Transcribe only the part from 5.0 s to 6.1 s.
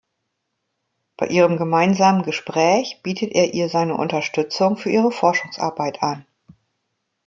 Forschungsarbeit